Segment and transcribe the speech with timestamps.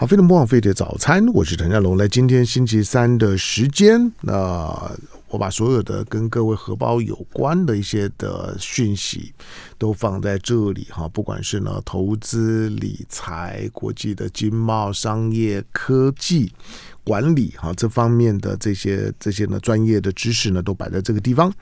[0.00, 1.94] 好，非常不枉费的早餐，我是陈家龙。
[1.98, 4.90] 来，今天星期三的时间，那、
[5.28, 9.30] 我把所有的跟各位荷包有关的一些的讯息
[9.76, 16.50] 都放在这里哈，不管是呢投资理财、国际的经贸、商业、科技。
[17.04, 21.52] 管理哈这方面的这些这些呢专业的知识呢都摆在这个地方。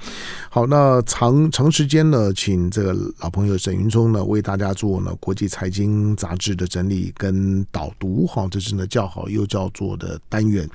[0.51, 10.69] 好，那长长时间呢，请这个老朋友沈云聪呢为大家做呢国际财经杂志的整理跟导读哈，这是呢叫好又叫做的单元。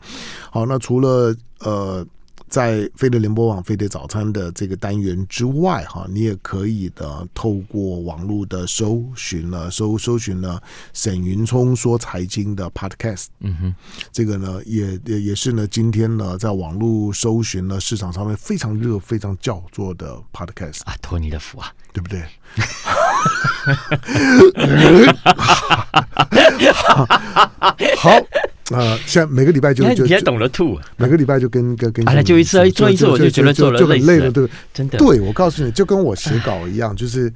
[0.51, 2.05] 好，那除了呃。
[2.53, 10.61] 在飞碟联播网、飞碟早餐的这个单元之外，哈，你也可以的透过网络的搜寻了，搜搜寻了
[10.93, 13.75] 沈云聪说财经的 Podcast，嗯哼，
[14.11, 22.21] 这个呢也也也是呢今天呢在网络搜寻了市场上面非常热、非常叫座的 Podcast 啊，托你的福啊，对不对？
[27.97, 28.13] 好。
[28.71, 34.49] 啊、呃，像每个礼拜就就也懂了吐，每个礼拜就跟跟跟，啊，就一次做一次我就觉得做了就很累了，对不对？
[34.73, 37.31] 真的，对，我告诉你就跟我写稿一样，就是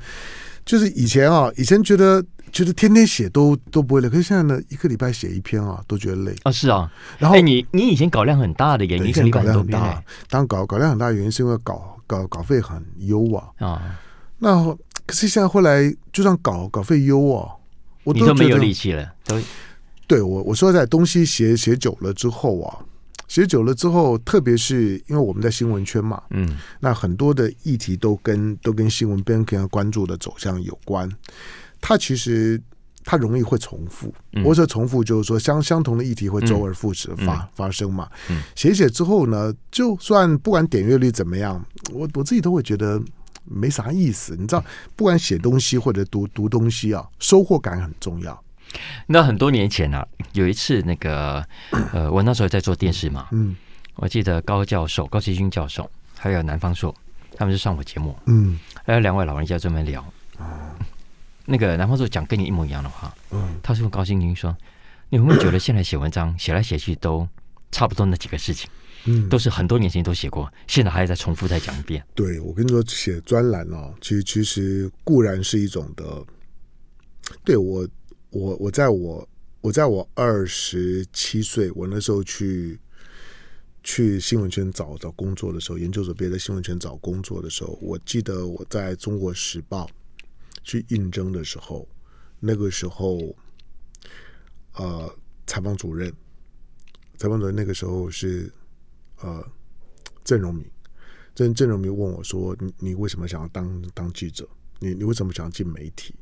[0.65, 6.51] 就是以前啊，以前觉得觉得天天写都都不会累，可是现在呢，一个礼拜写一篇啊，都觉得累啊。
[6.51, 13.99] 是啊，然后、欸、你你以前稿量很大的原因，以前稿量很大，当稿稿量很大的原因是因为稿稿稿费很优啊啊。
[14.39, 14.63] 那
[15.05, 17.51] 可是现在后来就算稿稿费优啊，
[18.05, 19.37] 我都没有力气了，都。
[20.07, 22.79] 对我我说在东西写写久了之后啊，
[23.27, 31.11] 写久了之后，特别是因为我们在新闻圈嘛，嗯，那很多的议题都跟都跟新闻边跟关注的走向有关，
[31.81, 32.59] 它其实
[33.03, 43.01] 它容易会重复，嗯、或者重复就是说相相同的议题会周而复始发、嗯、发生嘛，嗯，写写之后呢，就算不管点阅率怎么样，我我自己都会觉得
[43.43, 44.63] 没啥意思，你知道，
[44.95, 48.41] 不管写东西或者读读东西啊，收获感很重要。
[49.07, 51.45] 那很多年前啊，有一次那个
[51.93, 53.55] 呃，我那时候在做电视嘛，嗯，
[53.95, 56.93] 我记得高教授、高奇军教授还有南方硕，
[57.35, 60.03] 他们是上我节目，嗯，还有两位老人家专门聊，
[61.45, 64.55] 那个南方硕讲跟你一模一样的话，嗯，他说高奇勋说，
[65.09, 67.27] 你会不会觉得现在写文章写来写去都
[67.71, 68.69] 差不多那几个事情，
[69.05, 72.05] 嗯，都是很多年前都写过，现在还在重复再讲一遍。
[72.13, 76.03] 对，我跟你说，写专栏哦，其实其实固然是一种的，
[77.45, 77.87] 对我。
[78.29, 79.27] 我我在我
[79.61, 82.79] 我在我二十七岁，我那时候去
[83.83, 89.89] 去新闻圈找找工作的时候，研究所别的新闻圈找工作的时候，我记得我在中国时报
[90.63, 91.87] 去应征的时候，
[92.39, 93.35] 那个时候，
[94.73, 95.13] 呃，
[95.45, 96.13] 采访主任，
[97.17, 98.51] 采访主任那个时候是
[99.21, 99.43] 呃
[100.23, 100.65] 郑荣明，
[101.33, 104.47] 郑郑荣明问我说：“你你为什么想要当当记者？
[104.79, 106.13] 你你为什么想要进媒体？”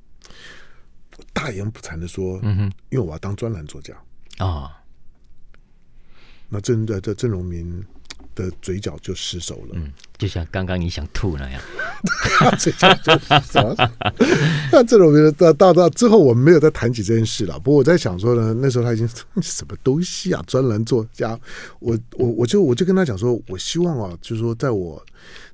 [1.34, 3.94] 大言不惭的说：“嗯哼，因为我要当专栏作家
[4.38, 4.46] 啊。
[4.46, 4.72] 哦”
[6.50, 7.84] 那郑的这郑荣民
[8.36, 11.62] 的嘴角就失手了，嗯，就像刚刚你想吐那样，
[12.60, 13.92] 嘴角就失手了。
[14.72, 17.58] 那郑荣民到到到之后，我们没有再谈起这件事了。
[17.60, 19.08] 不过我在想说呢，那时候他已经
[19.42, 21.40] 什么东西啊，专栏作家。
[21.80, 25.04] 我我我就我就跟他讲说，我希望啊，就是说，在我。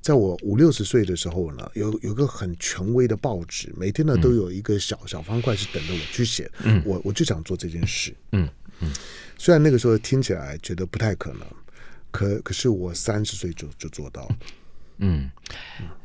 [0.02, 6.50] 在我五六十岁的时候呢，有有个很权威的报纸，每天呢都有一个小小方块是等着我去写。
[6.64, 8.12] 嗯，我我就想做这件事。
[8.32, 8.48] 嗯
[8.80, 8.92] 嗯，
[9.38, 11.46] 虽然那个时候听起来觉得不太可能，
[12.12, 14.36] 可可是我三十岁就就做到了。
[14.98, 15.28] 嗯，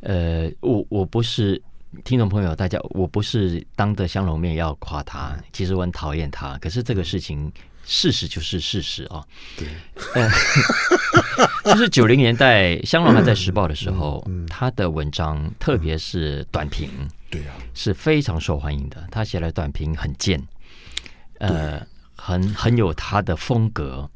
[0.01, 1.62] 呃，我我不是
[2.03, 6.57] 听众朋友，大家我不是当着香龙面要夸他，其实我很讨厌他。
[6.57, 7.51] 可是这个事情。
[7.90, 9.25] 事实就是事实啊，
[9.56, 9.66] 对，
[11.63, 16.89] 就是九零年代香龙还在时报的时候，嗯嗯、他的文章特别是短评，
[17.29, 19.07] 对呀，是非常受欢迎的。
[19.09, 20.38] 他写的短评很贱，
[21.39, 21.81] 呃，
[22.13, 24.12] 很很有他的风格，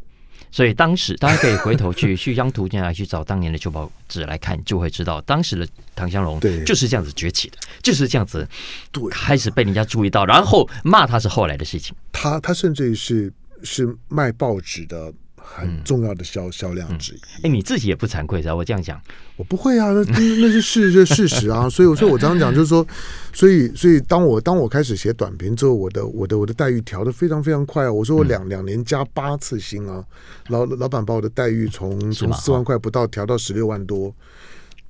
[0.51, 8.47] 所以当时大家可以回头去 去央图进来去找当年的旧报纸来看，就会知道当时的唐香龙就是这样子崛起的，就是这样子，
[8.91, 13.31] 对，开始被人家注意到，然后骂他是后来的事情，他他甚至于是。
[13.63, 15.13] 是卖报纸的
[15.53, 17.19] 很重要的销销量之一。
[17.43, 18.55] 哎，你自己也不惭愧是吧？
[18.55, 18.99] 我这样讲，
[19.35, 20.01] 我不会啊，那
[20.39, 21.67] 那是事是事实啊。
[21.69, 22.85] 所以，所以我常常讲，就是说，
[23.33, 27.91] 所以，所以当我当我开始写短评之后，我的我的我的待遇调的非常非常快啊。
[27.91, 30.03] 我说我两两年加八次薪啊，
[30.47, 34.13] 老老板把我的待遇从从四万块不到调到十六万多。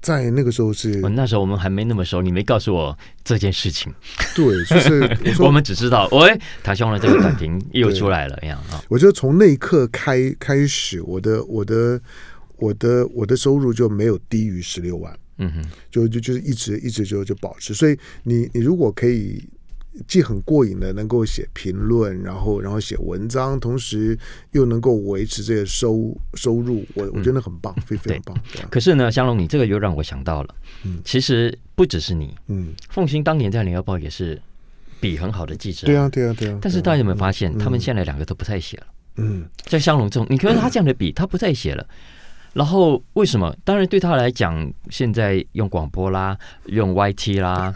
[0.02, 3.94] 在那个时候是，那时候我们还没那么熟，你没告诉我这件事情。
[4.36, 5.02] 对，就是
[5.40, 8.84] 我， 我们只知道，喂，唐兄的这个短评又出来了，一样啊。
[8.90, 12.02] 我觉得从那一刻开开始，我的我的
[12.58, 15.16] 我的我的收入就没有低于十六万。
[15.38, 17.74] 嗯哼，就就就是一直一直就就保持。
[17.74, 19.44] 所以你你如果可以
[20.08, 24.18] 既很过瘾的能够写评论，然后然后写文章，同时
[24.52, 28.38] 又能够维持这个收收入，我我觉得很棒，非、嗯、非常棒。
[28.54, 34.42] 对，可是呢，香龙，你这个又让我想到了，嗯，其实不只是你，嗯，凤新当年在联合报也是
[35.00, 36.58] 笔很好的记者，对啊，对啊，对啊。
[36.62, 38.88] 但是大家有没有发现，嗯、他们现在两个都不再写了？
[39.18, 41.86] 嗯，像香龙这种，你看他这样的笔，他不再写了。
[42.54, 43.56] 然后为什么？
[43.64, 47.74] 当然对他来讲，现在用广播啦，用 YT 啦。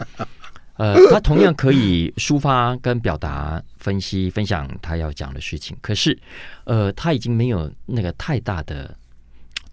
[0.78, 5.76] 呃， 他同样可以抒发、跟表达、分析、分享他要讲的事情。
[5.82, 6.18] 可是，
[6.66, 8.96] 呃，他已经没有那个太大的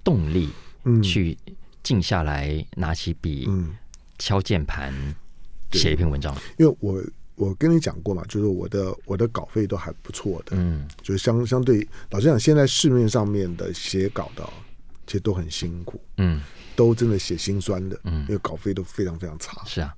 [0.04, 0.48] 动力，
[1.02, 1.36] 去
[1.82, 3.48] 静下来拿起笔，
[4.18, 4.92] 敲键盘
[5.72, 6.32] 写一篇文章。
[6.58, 7.02] 因为我
[7.34, 14.48] 我跟你讲过嘛，就是我的我的稿费都还不错的，嗯，就是相相对老实讲，现在市面上面的写稿的，
[15.06, 16.40] 其实都很辛苦，嗯，
[16.76, 19.92] 都真的写心酸的，嗯，因为稿费都非常非常差，是啊。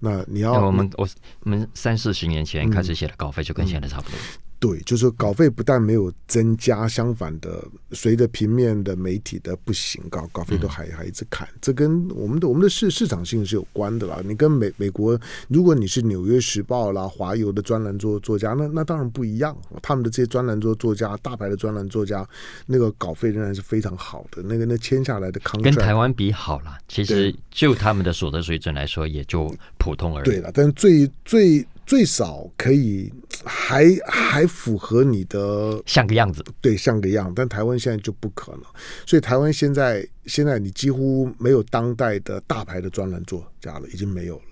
[0.00, 1.08] 那你要我们我
[1.40, 4.18] 我们三四十年前开始写的稿费就跟现在差不多。
[4.60, 11.48] 对，就是稿费不但没有增加，相反的，随着平面的媒体的不行，稿稿费都还还一直砍。
[11.60, 14.20] 这跟我们的我们的市市场性是有关的啦。
[14.24, 15.16] 你跟美美国，
[15.46, 19.56] 如果你是《纽约时报》啦、华邮的专栏作作家，那那当然不一样。
[19.80, 22.28] 他们的这些专栏作作家，大牌的专栏作家，
[22.66, 24.42] 那个稿费仍然是非常好的。
[24.42, 29.54] 那个那签下来的 contract，跟台湾比好了，其实就他们的所得水准来说，也就
[29.88, 30.24] 普通而已。
[30.24, 31.66] 对了，但最最。
[31.88, 33.10] 最少可以
[33.42, 37.32] 还还符合你的像个样子，对，像个样。
[37.34, 38.60] 但台湾现在就不可能，
[39.06, 44.42] 所以台湾现在现在你几乎没有当代的大牌的专栏作家了，已经没有了。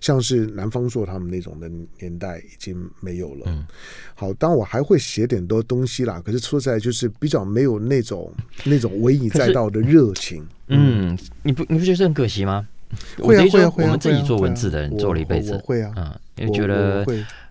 [0.00, 1.70] 像是南方朔他们那种的
[2.00, 3.42] 年代已经没有了。
[3.48, 3.66] 嗯，
[4.14, 8.32] 好，当我还会写点多东西啦，可是说实在就是比较没有那种
[8.64, 10.42] 那种委以载道的热情。
[10.68, 12.66] 嗯，你不你不觉得很可惜吗？
[13.18, 13.86] 会啊会啊会啊！
[13.86, 17.06] 我们自己做文字的人做了一辈子，会啊，嗯，因为觉得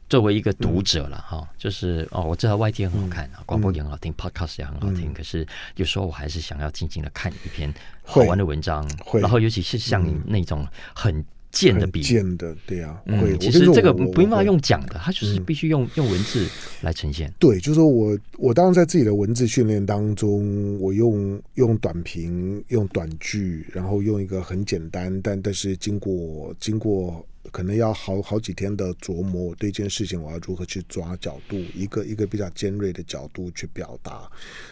[0.09, 7.73] 作为一个读者了哈，就是哦，我知道外界很好看啊，广播也很好听，Podcast 也很好听，可是有时候我还是想要静静的看一篇
[8.03, 8.85] 好玩的文章，
[9.21, 11.23] 然后尤其是像你那种很。
[11.51, 13.01] 贱的笔，贱的，对呀、啊。
[13.05, 16.47] 嗯，其实这个不用用讲的，它就是必须用用文字
[16.81, 17.33] 来呈现。
[17.39, 27.25] 对，就是说我我当然在自己的文字训练当中，我用用短评，用短句，然后用一个很简单，但但是经过经过。
[27.51, 34.29] 可能要好好几天的琢磨，我对一件事情我要如何去抓角度，一个一个比较尖锐的角度去表达，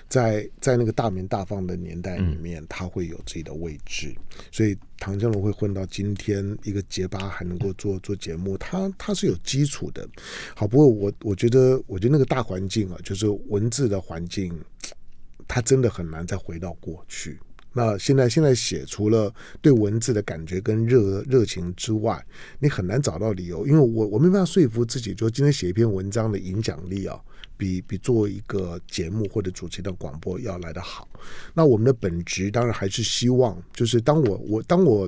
[0.07, 4.16] 在在那个大鸣大放的年代里面，他会有自己的位置。
[4.51, 10.07] 所以唐江龙会混到今天一个结巴还能够做做节目，他他是有基础的。
[10.56, 14.54] 好，不过我我觉得我觉得那个大环境啊，就是文字的环境，
[15.48, 17.39] 他真的很难再回到过去。
[17.74, 22.25] 那现在现在写，除了对文字的感觉跟热热情之外，
[22.60, 27.19] 你很难找到理由，因为我我没办法说服自己，就今天写一篇文章的影响力啊，
[27.56, 31.07] 比比做一个节目或者主持的广播要来得好。
[31.54, 35.07] 那我们的本质当然还是希望，就是当我我当我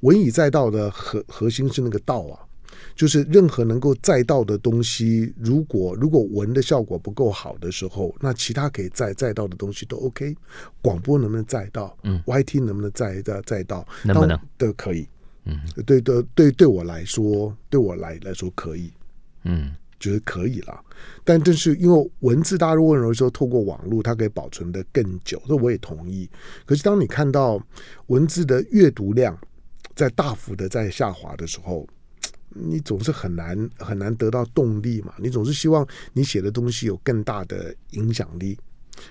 [0.00, 2.47] 文以载道的核核心是那个道啊。
[2.94, 10.36] 就是任何能够载到的东西，如果如果文的效果不够好的时候，那其他可以载载到的东西都 OK。
[10.82, 11.96] 广播能不能载到？
[12.02, 13.86] 嗯，YT 能不能载载载到？
[14.04, 15.06] 能不能都可以？
[15.44, 18.92] 嗯，对对对，对我来说，对我来来说可以。
[19.44, 20.78] 嗯，就是可以了。
[21.24, 26.28] 但但是因为文字，大家如果认为说透过网络它可以保存的更久，这我也同意。
[26.66, 27.58] 可是当你看到
[28.08, 29.38] 文字的阅读量
[29.94, 31.86] 在大幅的在下滑的时候，
[32.50, 38.58] 你总是很难很难得到动力嘛，你总是希望你写的东西有更大的影响力，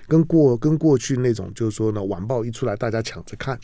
[0.06, 3.58] 跟过跟过去那种就是说呢，晚报一出来大家抢着看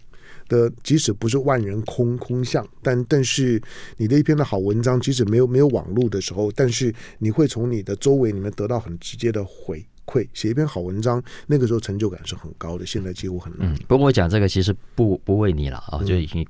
[0.49, 3.61] 的，即使不是万人空空巷，但但是
[3.97, 13.69] 你的一篇的好文章，即使没有没有网络的时候，但是你会从你的周围里面得到很直接的回馈，写一篇好文章，那个时候成就感是很高的，现在几乎很难。
[13.73, 16.47] 嗯，不过我讲这个其实不不为你了啊，就已经。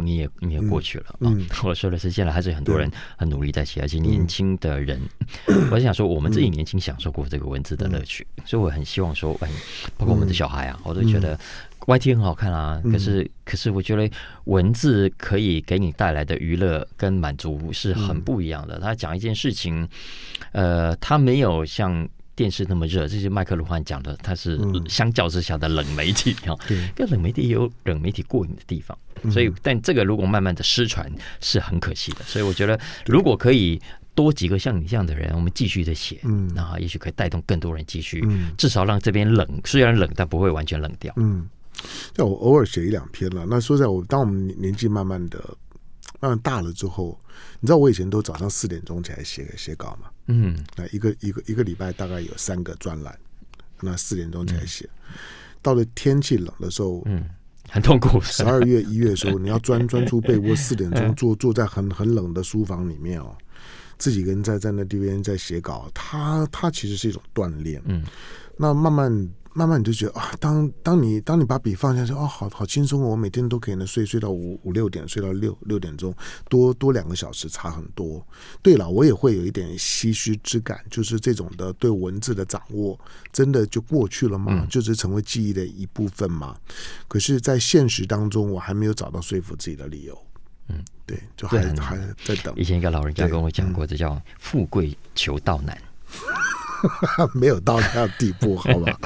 [0.00, 1.18] 你也你也过去了啊！
[1.20, 4.98] 嗯嗯、我说的是，现在还是很多人很努力在写，而且年轻的人，
[5.48, 9.48] 嗯、我是想说，我们自己年轻享受过这个文字的乐趣，嗯、所以我很希望说，哎，
[9.98, 11.38] 包括我们的小孩啊，我都觉得
[11.80, 12.80] YT 很好看啊。
[12.84, 14.08] 可是，可是我觉得
[14.44, 18.78] 文字可以给你带来的娱乐跟满足是很不一样的。
[18.78, 19.88] 他讲一件事情，
[20.52, 22.08] 呃，他没有像。
[22.34, 24.58] 电视那么热，这些麦克卢汉讲的，他是
[24.88, 26.56] 相较之下的冷媒体哈。
[26.66, 28.96] 对，跟冷媒体也有冷媒体过瘾的地方，
[29.30, 31.10] 所以，但这个如果慢慢的失传
[31.40, 32.24] 是很可惜的。
[32.24, 33.80] 所以我觉得，如果可以
[34.14, 41.12] 多几个像你这样的人，我们继续的写，嗯，那也许可以带动更多人继续，至少让这边冷，虽然冷，但不会完全冷掉。
[41.16, 41.48] 嗯，
[42.16, 43.46] 像我偶尔写一两篇了。
[43.48, 45.38] 那说在我当我们年纪慢慢的。
[46.20, 47.18] 慢慢大了之后，
[47.58, 50.06] 你知道我以前都早上四点钟起来写写稿嘛？
[50.26, 53.18] 嗯，那一个一个一个礼拜大概有三个专栏，
[53.80, 55.14] 那四点钟才写，嗯、
[55.60, 57.24] 到了天气冷的时候，嗯，
[57.68, 58.20] 很痛苦。
[58.20, 63.36] 十二月 一月的时候，你要钻钻出被窝， 四点钟坐坐在很很冷的书房里面哦，
[63.98, 67.80] 自己一个人在在那地边在写稿，它它其实是一种锻炼。
[67.84, 68.04] 嗯，
[68.56, 69.28] 那慢慢。
[69.54, 76.14] 慢慢你就觉得啊，当当你当你把笔放下去，哦，好好轻松哦，我每天都可以能睡睡到五五六点，睡到六六点钟，
[76.48, 78.26] 多多两个小时差很多。
[78.62, 82.98] 对了，我也会有一点唏嘘之感，就是这种的对文字的掌握，
[83.32, 84.52] 真的就过去了吗？
[84.62, 86.56] 嗯、就是成为记忆的一部分吗？
[87.06, 90.18] 可是，在现实当中，我还没有找到说服自己的理由。
[90.68, 92.54] 嗯，对，就还还在等。
[92.56, 95.76] 以前一个老人家跟我讲过，这叫“富贵求道难”。
[97.34, 98.98] 没有到那样地步，好吧？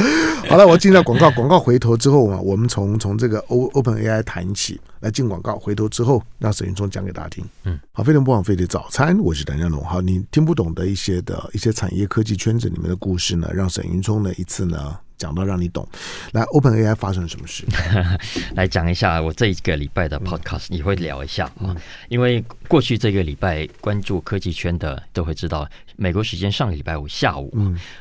[0.49, 7.45] 好了，我进到广告，广告回头之后啊，我们从从这个 Open AI 谈起来进广告，回头之后让沈云聪讲给大家听。
[7.65, 9.85] 嗯，好，非常不枉费的早餐，我是谭家龙。
[9.85, 14.99] 好，你听不懂的一些的一些产业科技圈子里面的故事呢，让沈云聪呢一次呢。
[15.19, 15.89] 讲到让你懂，
[16.33, 17.65] 来 OpenAI 发生了什么事？
[18.55, 21.75] 来讲一下我这一个礼拜的 Podcast，你会聊一下啊？
[22.11, 27.51] 因为过去这个礼拜关注科技圈的都会知道，美国时间上个礼拜五下午，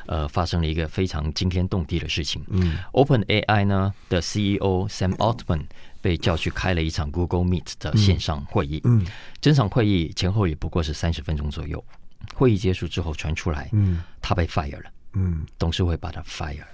[0.04, 2.44] 呃，发生了一个非常惊天动地的事情。
[2.48, 5.62] 嗯 OpenAI 呢的 CEO Sam Altman
[6.06, 9.04] 被叫去开了一场 Google Meet 的线上会议，嗯，
[9.40, 11.84] 整场会议前后也不过是三十分钟左右。
[12.32, 16.66] 会议结束之后传出来，嗯，他被 fire 了，嗯，董事会把他 fire 了。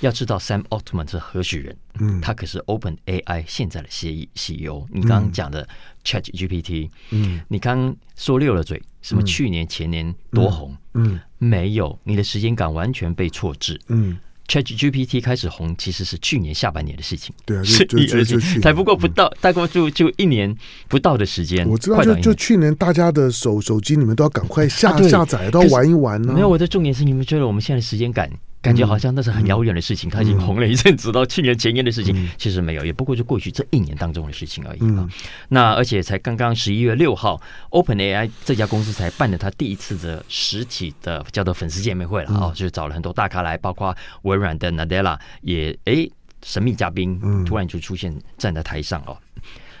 [0.00, 1.76] 要知道 Sam Altman 是何许人？
[2.00, 4.86] 嗯，他可是 Open AI 现在的 CEO。
[4.90, 5.68] 你刚刚讲的
[6.02, 10.74] Chat GPT，嗯，你刚说溜了嘴，什么去年前年多红？
[10.94, 13.78] 嗯，没有，你的时间感完全被错置。
[13.88, 17.32] 嗯，Chat GPT 开始红其实是去年下半年的事情。
[17.44, 20.52] 对啊，就就就才不过不到，大概就就一年
[20.88, 21.68] 不到的时间。
[21.68, 26.32] 我知道，就就去年大家的手手机，你们都要赶快下下载，都要玩一玩呢。
[26.32, 28.28] 没有，我的重点是你们觉得我们现在的时间感？
[28.68, 35.08] 感觉好像那是很遥远的事情，他已经红了一阵子，到去年前年的事情，其实没有，也不过就过去这一年当中的事情而已啊。
[35.48, 46.06] 那而且才刚刚十一月六号，OpenAI 这家公司才办了他第一次的实体的叫做粉丝见面会了啊，就是找了很多大咖来，包括微软的 Nadella 也哎
[46.44, 49.16] 神秘嘉宾突然就出现站在台上哦。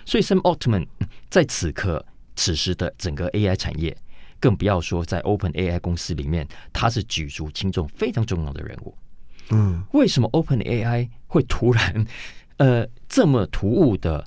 [0.06, 0.86] 所以 Sam Altman
[1.28, 2.02] 在此刻
[2.36, 3.94] 此时的整个 AI 产业。
[4.40, 8.94] 更不要说在 Open AI 公司里面，他是举足轻重、非常重要的人物。
[9.50, 12.06] 嗯，为什么 Open AI 会突然
[12.58, 14.24] 呃这么突兀的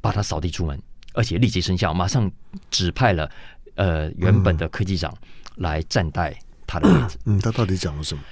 [0.00, 0.80] 把他扫地出门，
[1.14, 2.30] 而且立即生效，马上
[2.70, 3.30] 指派了
[3.74, 5.16] 呃原本的科技长
[5.56, 7.18] 来站代他的位置？
[7.24, 8.22] 嗯，他到底讲了什么？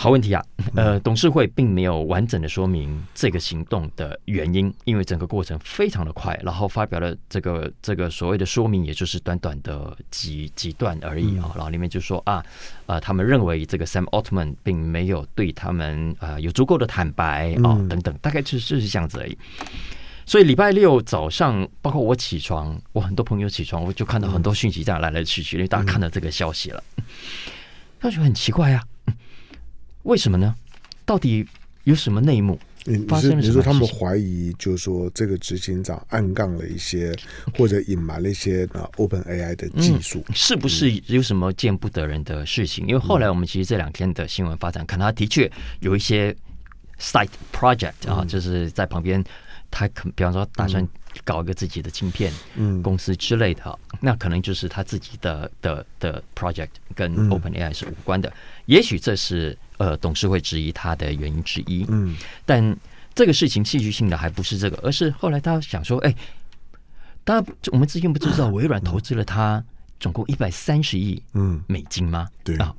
[0.00, 0.40] 好问题啊，
[0.76, 12.40] 呃，董事会并没有完整的说明这个行动的原因，因为整个过程非常的快，然后发表了这个这个所谓的说明，也就是短短的几几段而已啊，然后里面就说啊，
[12.86, 19.36] 呃，他们认为这个 Sam Altman 并没有对他们呃有足够的坦白啊等等，大概就是就是这样子而已。
[20.24, 26.80] 所以礼拜六早上，包括我起床，我很多朋友起床，我就看到很多讯息这样来来去去，因为大家看到这个消息了，
[27.98, 28.80] 他觉得很奇怪呀。
[30.08, 30.54] 为什么呢？
[31.04, 31.46] 到底
[31.84, 32.58] 有什么内幕？
[33.06, 33.42] 发生了什么？
[33.42, 37.14] 你说他们怀疑，就是说这个执行长暗杠了一些，
[37.54, 42.86] 或者隐瞒了一些啊，Open AI 的技术，嗯，是不是有什么见不得人的事情？
[42.86, 45.50] 因为后来我们其实这两天的新闻发展，看他的确
[45.80, 46.34] 有一些
[46.98, 49.22] side project 啊，就是在旁边，
[49.70, 50.86] 他可比方说打算
[51.22, 52.32] 搞一个自己的晶片
[52.82, 58.32] 公司之类的，那可能就是他自己的的的 project 跟 Open AI 是无关的。
[58.64, 62.76] 也许这是呃董事会质疑他的原因之一，嗯，但
[63.14, 66.14] 这个事情戏剧性的还不是这个，而是后来他想说，哎，
[67.24, 69.64] 大家我们之前不知道微软投资了他
[69.98, 72.28] 总共一百三十亿嗯美金吗？
[72.44, 72.56] 对。
[72.58, 72.72] 啊，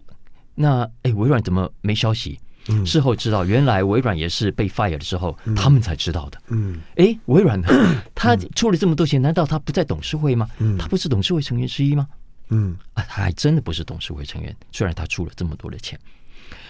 [0.56, 2.39] 那哎微软怎么没消息？
[2.86, 7.60] 事后知道原来微软也是被 fire 的时候他们才知道的，嗯，哎微软
[8.13, 10.48] 他出了这么多钱，难道他不在董事会吗？
[10.77, 12.08] 他不是董事会成员之一吗？
[12.50, 12.77] 嗯。
[12.94, 16.00] 啊，他还真的不是董事会成员，虽然他出了这么多的钱，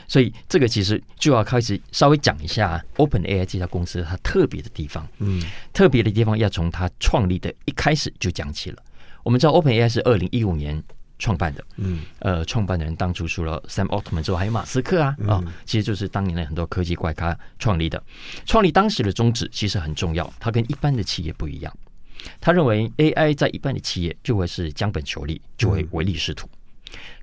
[0.09, 5.07] 所以这个其实就要开始稍微讲一下 OpenAI 这家公司它特别的地方。
[5.19, 8.83] 嗯，特别的地方要从它创立的一开始就讲起了。
[9.23, 10.83] 我们知道 OpenAI 是二零一五年
[11.19, 18.01] 创办的，嗯，呃，创办的人当初除了 Sam Altman 之外，还有马斯克啊，啊，其实就是当年的很多科技怪咖创立的。
[18.45, 21.71] 创立当时的宗旨其实很重要，它跟一般的企业不一样。
[22.41, 26.49] 他认为 AI 在一般的企业就会是将本求利，就会唯利是图。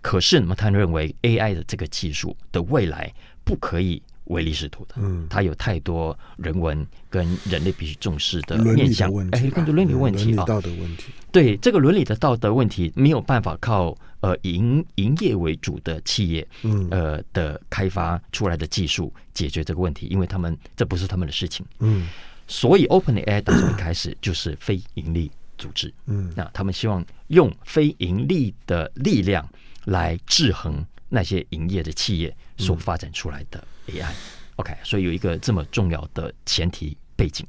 [0.02, 3.12] 可是，那么他认为 AI 的这个技术的未来
[3.44, 22.08] 不可以唯利是图的，嗯，它有太多人文跟人类必须重视的面向，哎，更多伦理问题啊，道德问题，对这个伦理的道德问题没有办法靠呃营营业为主的企业，嗯，呃的开发出来的技术解决这个问题，因为他们这不是他们的事情，嗯，
[22.48, 29.48] 所以 OpenAI 打从一开始就是非盈利组织，嗯，那他们希望用非盈利的力量
[29.84, 33.62] 来制衡那些营业的企业所发展出来的。
[33.88, 37.46] AI，OK，所以有一个这么重要的前提背景。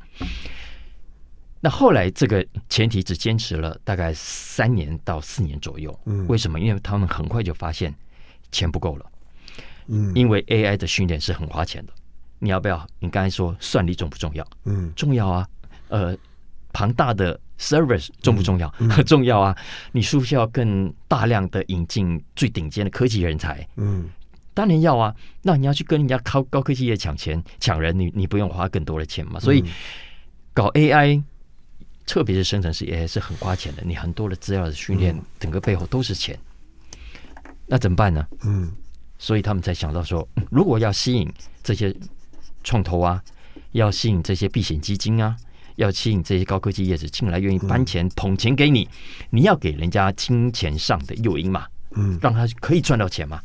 [1.59, 5.99] 那后来这个前提只坚持了大概三年到四年左右。
[6.05, 6.59] 嗯，为什么？
[6.59, 7.93] 因为他们很快就发现
[8.51, 9.05] 钱不够了。
[9.87, 11.93] 嗯，因为 AI 的训练是很花钱的。
[12.39, 12.87] 你要不要？
[12.99, 14.47] 你刚才说算力重不重要？
[14.65, 15.49] 嗯，重要啊。
[15.87, 16.15] 呃，
[16.71, 18.69] 庞大的 servers 重不重要？
[18.89, 19.57] 很 重要啊。
[19.91, 23.67] 你是不是要更大量的引进最顶尖的科技人才？
[23.75, 24.09] 嗯。
[24.53, 29.39] 当然要啊，那你要去跟人家高高科技业抢钱抢人，你你不用花更多的钱嘛？
[29.39, 29.63] 所以
[30.51, 31.21] 搞 AI，
[32.07, 36.35] 特别是生成式 AI 是很花钱的，你很多的资料的训练，整个背后都是钱。
[37.67, 38.25] 那怎么办呢？
[38.45, 38.71] 嗯，
[39.19, 41.95] 所以他们才想到说，如果要吸引这些
[42.63, 43.21] 创投啊，
[43.73, 45.37] 要吸引这些避险基金啊，
[45.77, 48.87] 要吸引这些高科技业者进来，愿意搬钱捧钱给你，
[49.31, 51.65] 你要给人家金钱上的诱因嘛，
[51.95, 53.41] 嗯，让他可以赚到钱嘛。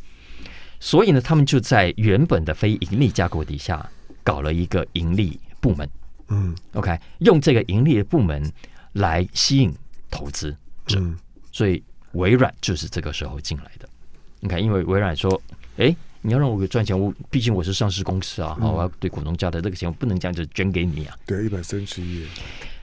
[0.80, 3.88] 所以呢，他们就在原本的非盈利架构底下
[4.24, 5.88] 搞了一个盈利部门。
[6.28, 8.50] 嗯，OK，用这个盈利的部门
[8.94, 9.72] 来吸引
[10.10, 10.50] 投资
[10.86, 10.98] 者。
[10.98, 11.16] 嗯，
[11.52, 13.88] 所以微软就是这个时候进来的。
[14.40, 15.40] 你看，因为微软说
[15.78, 22.24] ：“哎，你要让我给赚钱，我毕竟我是上市公司啊，我要对股东交代这个钱，我不能这样子捐给你啊。”对，一百三十亿。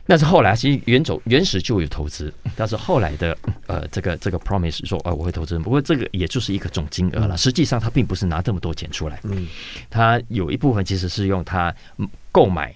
[0.05, 9.47] 那是后来，其实原走原始就有投资， 但是后来的呃，这个这个 promise 说，呃，我会投资，不过这个也就是一个总金额了，实际上他并不是拿这么多钱出来，嗯，
[9.89, 11.73] 他有一部分其实是用他
[12.31, 12.75] 购买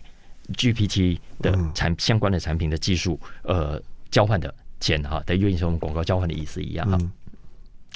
[0.55, 6.99] GPT 的产相关的产品的技术，呃，交换的钱哈，等于有点像我们广告交换的意思一样哈。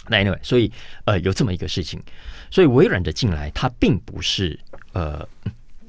[0.10, 0.72] 那 anyway，所以
[1.06, 2.02] 呃，有这么一个事情，
[2.50, 4.60] 所以微软的进来，它并不是
[4.94, 5.28] 呃。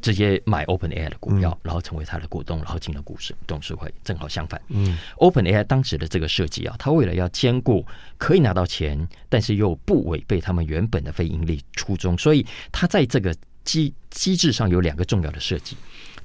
[0.00, 3.92] 直接买 OpenAI 的股票，然后成为它的股东，然后进了股市董事会。
[4.04, 7.84] 正好相反，嗯，OpenAI 当时的这个设计啊，它为了要兼顾
[8.16, 15.76] 可以拿到钱，但是又不违背他们原本的非盈利初衷，所以它在这个机机制上有两个重要的设计。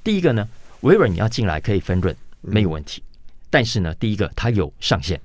[0.04, 0.48] 第一个呢，
[0.82, 3.02] 微软你要进来可以分润，没有问题。
[3.50, 5.20] 但是呢，第一个它有上限，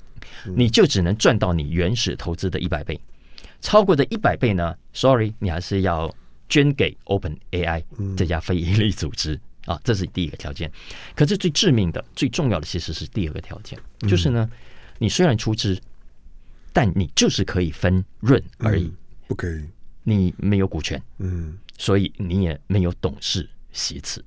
[0.56, 3.00] 你就只能赚到你原始投资的一百倍，
[3.62, 6.14] 超过的一百倍呢，Sorry，你还是要。
[6.52, 7.84] 捐给 OpenAI
[8.18, 10.72] 这家非营利组织啊，这是第一个条件。
[11.16, 14.50] 可是最致命的、最重要的其实是第二个条件，就是呢，
[14.98, 15.80] 你虽然出资，
[16.74, 18.92] 但你就是可以分润而已，
[19.28, 19.64] 不可以。
[20.02, 24.26] 你没有股权，嗯，所以你也没有董事席次。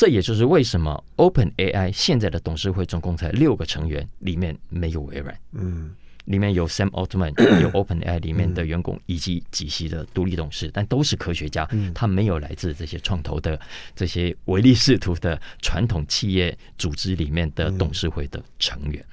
[0.00, 5.94] 这也就是为什么 OpenAI 现在的董事会总共才六个成员，里面没有微软，嗯。
[6.24, 13.60] 里面有 Sam Altman， 有 OpenAI 里面的员工以及几席的独立董事，但都是科学家，他没有来自这些创投的
[13.94, 19.04] 这些唯利是图的传统企业组织里面的董事会的成员，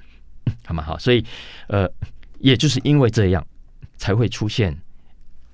[0.64, 0.82] 好吗？
[0.82, 1.22] 好，所以
[1.66, 1.86] 呃，
[2.38, 3.46] 也就是因为这样，
[3.98, 4.74] 才会出现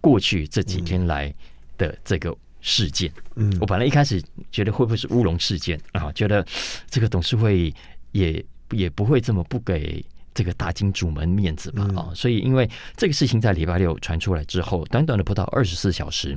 [0.01, 1.35] 过去这几天来
[1.77, 3.13] 的这个事件。
[3.37, 6.11] 嗯，我本来一开始觉得会不会是乌龙事件啊？
[6.13, 6.45] 觉得
[6.91, 7.73] 这个董事会
[8.11, 10.05] 也也不会这么不给。
[10.37, 16.37] 这个大金主们面子吧啊，所以因为这个事情在礼拜六传出来之后，短短的不到二十四小时，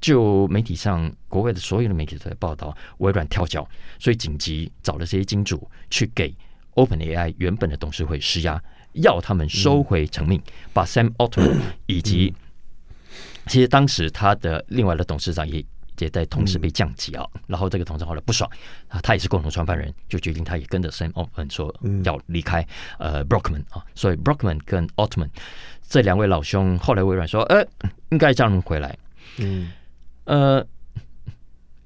[0.00, 6.34] 就媒体上国外的所有的媒体都在报道微软跳脚，所以紧急找了这些金主去给
[6.76, 8.58] OpenAI 原本的董事会施压，
[8.94, 10.40] 要他们收回成命，
[10.72, 12.32] 把 Sam Altman 以及
[13.46, 15.64] 其实当时他的另外的董事长也。
[16.00, 18.50] 也在同时被降级啊，然后这个董事后来不爽
[18.88, 22.66] 啊，他也是共同创办人，就决定他也跟着 Sam Altman 说要离开
[22.98, 25.28] 呃 Brockman 啊，所以 Brockman 跟 Altman
[25.88, 27.64] 这两位老兄后来微软说，呃，
[28.10, 28.98] 应该叫他们回来，
[29.38, 29.70] 嗯，
[30.24, 30.66] 呃，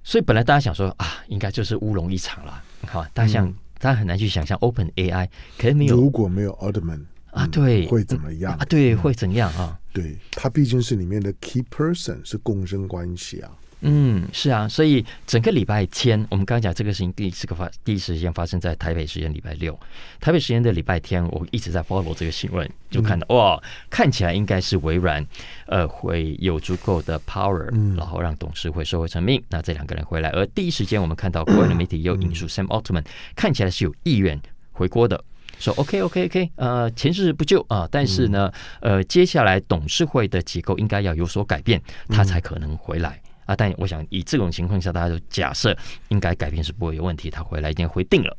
[0.03, 8.65] 所以本来大家想说啊，应该就是乌龙一场了，好，大家想大家很难去想象 OpenAI 可能没有如果没有 Altman 啊，对，会怎么样啊？
[8.65, 9.79] 对，会怎样啊？
[10.01, 13.51] 对，他毕竟是里面的 key person，是共生关系啊。
[13.81, 19.77] 嗯，是啊，所以整个礼拜天，我们刚刚讲这个事情，第一次个发，第一时间发生在台北时间礼拜六，
[20.21, 25.25] 台北时间的礼拜天，我一直在 follow 这个新闻，就看到、嗯、哇，看起来应该是微软，
[25.67, 34.41] 呃，会有足够的 power，、嗯、然后让董事会收回成命，那这两个人回来，而第一时间我们看到国外的媒体又引述 Sam Altman，、嗯、看起来是有意愿
[34.73, 35.25] 回国的，
[35.59, 43.21] 说 OK OK OK，呃，前事不救啊，但是呢，呃，接下来董事会的结构应该要有所改变，他才可能回来。
[43.47, 45.77] 啊，但我想以这种情况下，大家就假设
[46.09, 48.37] 应该改变是不会有问题，他回来一定回定了，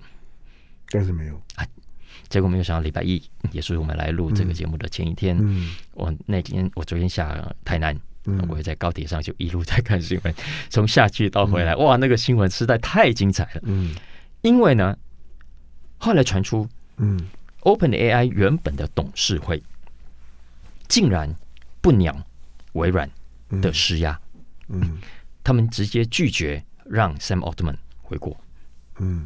[0.90, 1.36] 但是没有。
[1.56, 1.66] 啊。
[2.28, 3.20] 结果没有想到礼拜一，
[3.52, 10.32] 也是我们来录这个节目的前一天，嗯，我那天我昨天下台南，嗯，我也在高铁上就一路在看新闻，
[10.70, 13.96] 从下去到回来，嗯，哇，那个新闻实在太精彩了，嗯，
[14.42, 14.96] 因为呢，
[15.98, 16.68] 后来传出，
[17.00, 17.28] 嗯
[17.62, 19.62] ，OpenAI 原本的董事会
[20.88, 21.34] 竟然
[21.82, 22.16] 不鸟
[22.74, 23.10] 微软
[23.62, 24.20] 的施压，
[24.68, 25.00] 嗯，
[25.44, 28.40] 他们直接拒绝让 Sam Altman 回国，
[29.00, 29.26] 嗯。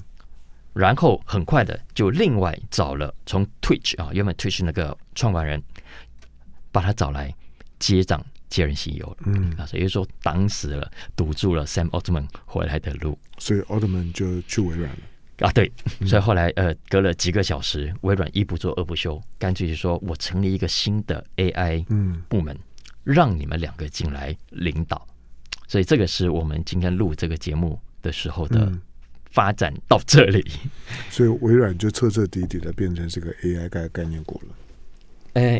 [0.74, 5.62] 然后很快的就另外找了从 Twitch 啊，原本 Twitch 那个创办人，
[6.72, 7.32] 把他找来
[7.78, 9.18] 接掌接任 CEO 了。
[9.26, 13.20] 嗯，啊，所以说挡死了，堵住了 Sam Altman 回来的路。
[13.38, 14.98] 所以 Altman 就去微软了。
[15.44, 15.72] 啊，对。
[16.08, 21.86] 所以后来呃，隔了几个小时，微软一不做二不休，干脆就说我成立一个新的 AI
[22.28, 22.58] 部门，
[23.04, 25.08] 让你们两个进来领导。
[25.68, 28.72] 所以这个是我们今天录这个节目的时候的。
[29.34, 30.46] 发展到这里，
[31.10, 34.56] 所以微软就彻彻底底的变成这个 AI 概概念股了。
[35.34, 35.60] 哎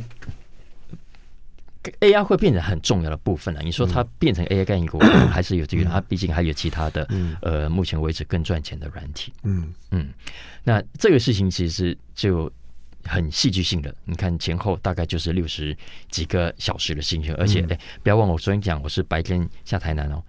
[2.00, 3.62] ，AI 会变成很重要的部分了。
[3.62, 5.84] 你说它变成 AI 概念股，嗯、 还是有这个？
[5.86, 9.32] 它毕竟还有其他的，嗯、呃，目前为止更赚钱的软体。
[9.44, 10.08] 嗯嗯，
[10.64, 12.52] 那这个事情其实就
[13.04, 13.94] 很戏剧性的。
[14.06, 15.76] 你看前后大概就是六十
[16.10, 20.24] 几个小时的事情，而且哎、嗯，不要忘了我昨天讲我是白天下台南哦。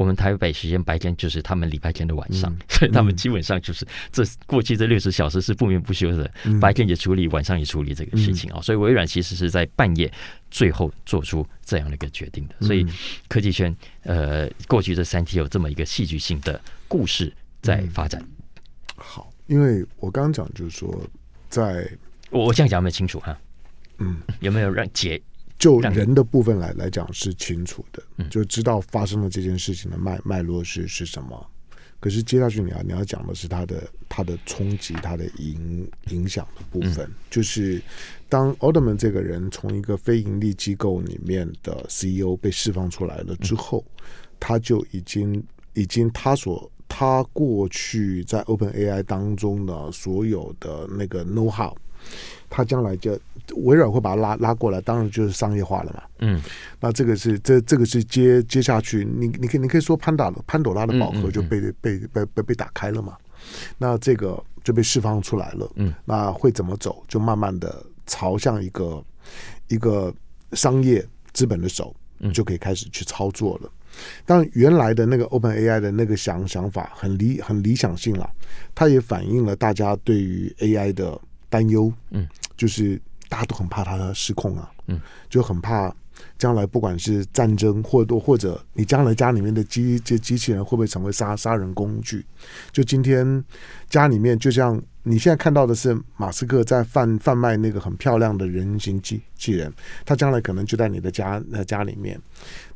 [0.00, 8.60] 我们台北时间白天就是他们礼拜天的晚上，嗯、所以他们基本上就是这过去这六十小时是不眠不休的，嗯、白天也处理，晚上也处理这个事情啊。
[8.60, 10.10] 嗯、所以微软其实是在半夜
[10.50, 12.66] 最后做出这样的一个决定的。
[12.66, 12.86] 所以
[13.28, 16.58] 科技圈呃，过去这三天有这么一个戏剧性的
[16.88, 18.18] 故事在发展。
[18.22, 18.28] 嗯、
[18.96, 20.98] 好，因为我刚刚讲就是说，
[21.50, 21.86] 在
[22.30, 23.38] 我我这样讲有没有清楚哈？
[23.98, 25.20] 嗯，有没有让解？
[25.60, 31.46] 就人的部分来来讲是清楚的，就知道发生了这件事情的脉脉络是是什么。
[32.00, 37.80] 可是接下去你要你要讲的是它的它的冲击，它的影影响的部分，就是
[38.26, 43.84] 当 Altman 这个人从一个非盈利机构里面的 CEO 被释放出来了之后，
[44.40, 45.44] 他就已经
[45.74, 51.76] 已经他所他过去在 OpenAI 当中的所有的那个 know how。
[52.48, 53.20] 他将来就
[53.56, 56.02] 微软会把它拉拉过来，当然就是商业化了嘛。
[56.18, 56.40] 嗯，
[56.80, 63.16] 那这个是这这个是接接下去，你你可以你可以说潘达潘朵拉的宝盒就被、嗯嗯、被被被被打开了嘛。
[63.78, 65.70] 那这个就被释放出来了。
[65.76, 67.02] 嗯，那会怎么走？
[67.08, 69.02] 就慢慢的朝向一个
[69.68, 70.12] 一个
[70.52, 71.94] 商业资本的手，
[72.32, 73.70] 就可以开始去操作了。
[74.24, 78.30] 当然，原来的那个 OpenAI 的那个想想法很理很理想性了，
[78.74, 81.20] 它也反映了大家对于 AI 的。
[81.52, 82.96] 担忧，嗯，就是
[83.30, 85.94] 大家都很怕它失控啊，嗯，就很怕
[86.36, 92.26] 将来不管是战争，或多或者你将来家里面的机这机器人会不会成为杀杀人工具？
[92.72, 93.42] 就今天
[93.88, 99.72] 家里面，就像你现在看到的是马斯克在贩贩卖那个很漂亮的人形机器人，
[100.04, 102.20] 他将来可能就在你的家那家里面，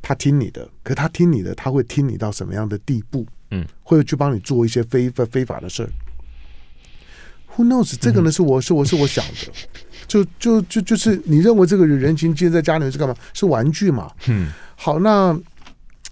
[0.00, 3.26] 他听你的，可他听你的，他会听你到什么样的地步？
[3.50, 5.90] 嗯，会去帮你做一些非非非法的事儿。
[7.56, 7.94] Who knows？
[8.00, 9.52] 这个呢是我是我是我想的，
[10.06, 13.14] 就就就就是你认为这个人形机在家里面是干嘛？
[13.32, 14.10] 是玩具嘛？
[14.28, 15.36] 嗯，好，那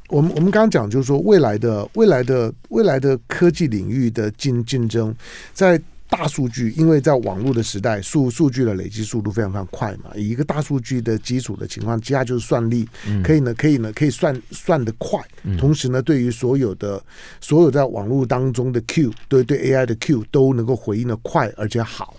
[0.09, 5.15] 我们我们刚刚讲就是说未来的未来的未来的科技领域的竞竞争
[5.53, 5.81] 在。
[6.13, 10.11] 大数据，因为在网络的时代，数数据的累积速度非常非常快嘛。
[10.15, 12.87] 以一个大数据的基础的情况，接下来就是算力，
[13.25, 15.19] 可以呢，可以呢，可以算算得快。
[15.59, 17.03] 同时呢，对于所有的
[17.41, 22.15] 所有在网络当中的 Q，对对 AI 的 Q 都能够回应的快而且好。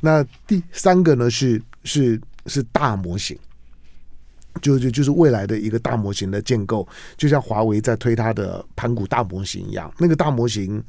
[0.00, 3.36] 那第三个呢是是是大模型，
[4.62, 10.80] 就就就是未来的一个大模型的建构，就像华为在推它的盘古大模型一样，那个大模型。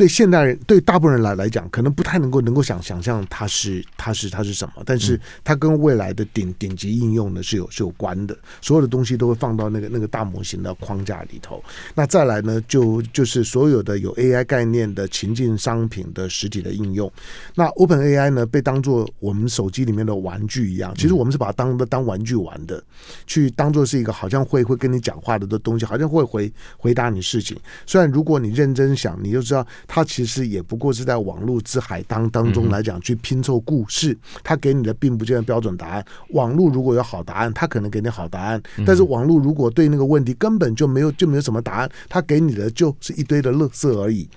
[0.00, 11.62] 对现代人，对大部分人来来讲，可能不太能够能够想想象它是它是它是什么，但是它跟未来的顶顶级应用呢是有是有关的，所有的东西都会放到那个那个大模型的框架里头。
[11.94, 17.12] 那再来呢，就就是所有的有 AI 概念的情境商品的实体的应用。
[17.54, 22.82] 那 OpenAI 呢，被当做我们手机里面的玩具一样，其实我们是把它当当玩具玩的，
[23.26, 27.54] 去当做是一个好像会会跟你讲话的的东西，好像会回回答你事情。
[27.84, 29.66] 虽然如果你认真想，你就知道。
[29.92, 36.04] 它其实也不过是在网络之海当当中来讲去拼凑故事，它给你的并不见得标准答案。
[36.28, 44.28] 网络如果有好答案，它可能给你好答案；但是网络如果对那个问题根本就没有就没有什么答案，它给你的就是一堆的垃圾而已。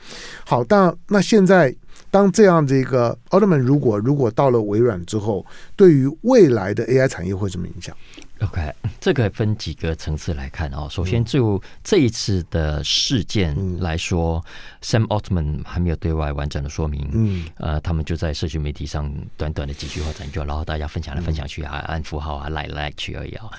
[0.44, 1.74] 好，但那现在
[2.14, 5.44] 当这样的一个奥特曼，如果如果到了微软之后，
[5.76, 7.98] 对于未来的 AI 产业会什么影响
[8.40, 10.88] ？OK，这个分几个层次来看哦。
[10.92, 14.48] 首先，就这一次的事件来说，嗯
[14.84, 17.10] ，Sam Altman 还没有对外完整的说明。
[17.14, 23.50] 嗯，呃，他们就在社区媒体上短短的几句话讲就，然后大家分享来分享去啊，按符号啊，来来去而已啊。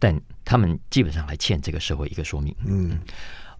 [0.00, 2.52] 但他们基本上还欠这个社会一个说明。
[2.66, 2.98] 嗯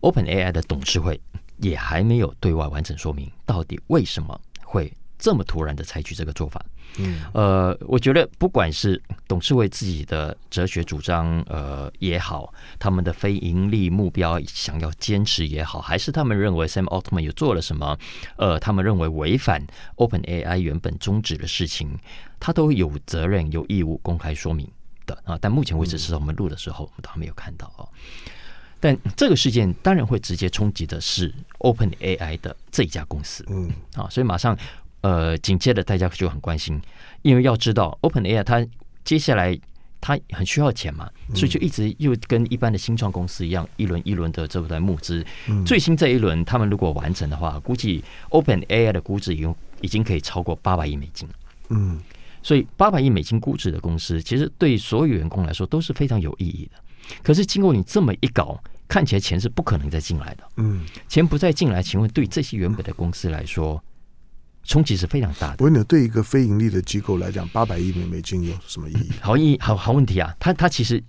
[0.00, 1.20] ，OpenAI 的董事会
[1.60, 6.64] 也还没有对外完整说明，到底为什么会这么突然的采取这个做法。
[6.98, 17.96] 嗯，呃，我觉得不管是董事会自己的哲学主张，呃也好，他们的非盈利目标想要坚持也好，还是他们认为 Sam Altman 有做了什么，
[18.36, 19.64] 呃，他们认为违反
[19.98, 21.96] OpenAI 原本宗旨的事情，
[22.40, 24.68] 他都有责任、有义务公开说明
[25.06, 25.38] 的啊。
[25.40, 27.88] 但目前为止，是我们录的时候，我们都还没有看到哦。
[28.80, 34.56] 但这个事件当然会直接冲击的是 OpenAI 的这一家公司，嗯，啊，所以马上。
[35.02, 36.78] 呃，紧接着大家就很关心，
[37.22, 38.62] 因为要知道，OpenAI 它
[39.02, 39.58] 接下来
[39.98, 45.24] 它很需要钱嘛，所以就一直又跟一般的新创公司一样，一轮一轮的在募资。
[45.64, 51.26] 最新这一轮，他们如果完成的话，估计 OpenAI 的估值已经已经可以超过八百亿美金。
[51.70, 51.98] 嗯，
[52.42, 56.72] 所以八百亿美金估值的公司，其实对所有员工来说都是非常有意义的。
[57.22, 60.42] 可是经过你这么一搞，看起来钱是不可能再进来的。
[60.56, 63.82] 嗯，钱不再进来，请问对这些原本的公司来说？
[64.64, 65.56] 冲击是非常大的。
[65.60, 69.10] 我问你，对一个非盈利的机构来讲，八百亿美美金有什么意义？
[69.20, 70.36] 好意好好问题啊！
[70.38, 71.02] 他他其实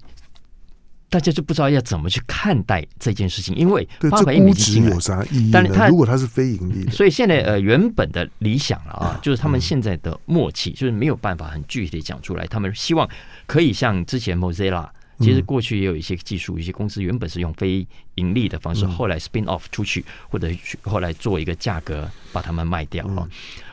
[1.09, 5.51] 大家就不知道要怎么去看待这件事情，因为八百亿美金有啥意义？
[5.51, 12.47] 但如果它是非盈利的，所以现在呃原本的理想了啊，就是他们现在的默契，就是没有办法很具体的讲出来。
[12.47, 13.07] 他们希望
[13.45, 14.87] 可以像之前 Mozilla。
[15.21, 20.49] 其实过去也有一些技术，一些公司原本是用非盈利的方式，后来 spin off 出去，或者
[20.81, 23.27] 后来做一个价格把它们卖掉啊。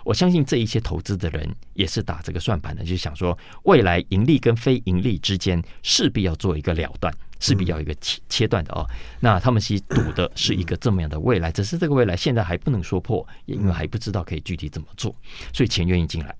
[0.04, 8.86] 我相信这一些投资的人也是打这个算盘的，就是想说未来盈利跟非盈利之间势必要做一个了断，势必要一个切切断的哦。
[9.20, 15.14] 那他们其实赌的是一个这么样的未来，只是这个未来现在还不能说破，也因为还不知道可以具体怎么做，
[15.52, 16.34] 所以钱愿意进来。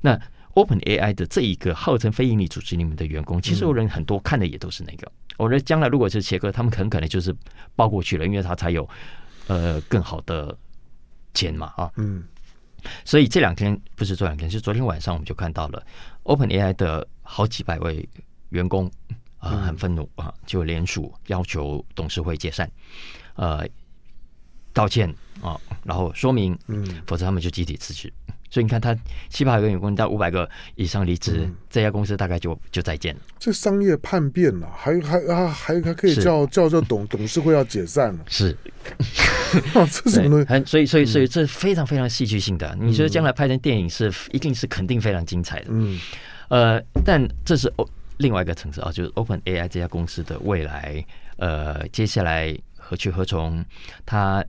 [0.00, 0.20] 那。
[0.56, 5.12] Open AI 的这一个号称非营利组织里面的员工，其实有人很多看的也都是那个。
[5.36, 7.34] 我觉得将来如果是切割，他们很可能就是
[7.74, 8.88] 包过去了，因为他才有
[9.48, 10.56] 呃更好的
[11.34, 11.92] 钱嘛啊。
[11.96, 12.24] 嗯。
[13.04, 15.86] 所以这两天不是这两天，是昨天晚上我们就看到了
[16.22, 18.08] Open AI 的好几百位
[18.48, 18.86] 员工
[19.36, 22.70] 啊、呃、很愤怒啊，就联署要求董事会解散，
[23.34, 23.66] 呃
[24.72, 28.10] 道歉啊，然后说明，嗯，否则他们就集体辞职。
[28.56, 28.96] 所以你看，他
[29.28, 33.20] 七百个员工到五百个以上离职，嗯、这家公司大概就就再见了。
[33.38, 38.20] 这商业叛变了，还还啊还还可以叫叫叫董董事会要解散了？
[38.26, 38.56] 是，
[39.74, 40.46] 啊、 这什么东西？
[40.48, 42.66] 很所以所以所以这非常非常戏剧性的。
[42.80, 45.66] 嗯、你觉得将来拍成电影是一定是肯定非常精彩的。
[45.68, 46.00] 嗯，
[46.48, 51.04] 呃，但这是哦另外一个层次啊，就是 Open AI 这家公司的未来，
[51.36, 53.62] 呃，接下来何去何从？
[54.06, 54.42] 它。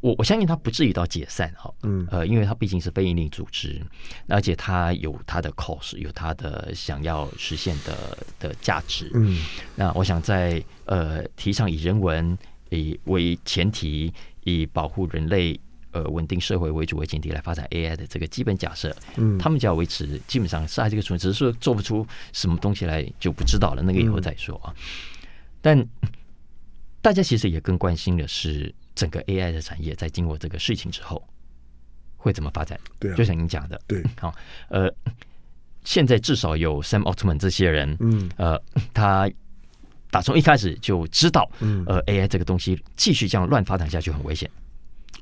[0.00, 3.80] 我我相信他不至于到解散哈，嗯，呃，因为他毕竟是非营利组织，
[4.28, 9.44] 而且他有他的 cost，有他的想要实现的的价值，嗯，
[9.76, 12.36] 那我想在呃提倡以人文
[12.70, 14.10] 以为前提，
[14.44, 15.60] 以保护人类
[15.90, 24.74] 呃稳定社会为主为前提来发展 AI 的这个基本假设，嗯，他们就要维持，基本上是这个存，只是说做不出什么东西来就不知道了，那个以后再说啊。
[25.60, 25.86] 但
[27.02, 28.74] 大家其实也更关心的是。
[28.94, 31.22] 整个 AI 的产业在经过这个事情之后
[32.16, 32.78] 会怎么发展？
[32.98, 34.34] 对、啊，就像您讲的，对，好，
[34.68, 34.92] 呃，
[35.84, 38.60] 现在至少有 Sam Altman 这些人，嗯，呃，
[38.92, 39.30] 他
[40.10, 44.50] 打从一开始就知道，嗯，呃，AI 这个东西继续这样乱发展下去很危险，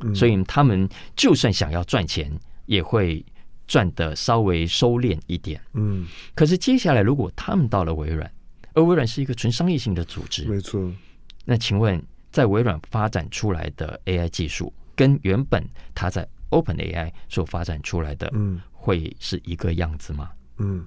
[0.00, 2.32] 嗯，所以他们就算想要赚钱，
[2.66, 3.24] 也会
[3.68, 6.08] 赚的稍微收敛一点，嗯。
[6.34, 8.28] 可是接下来，如果他们到了微软，
[8.72, 10.92] 而微软是一个纯商业性的组织，没错，
[11.44, 12.02] 那请问？
[12.38, 15.60] 在微软发展出来的 AI 技术，跟原本
[15.92, 20.30] 它在 OpenAI 所发展出来的，嗯，会是一个样子吗？
[20.58, 20.86] 嗯，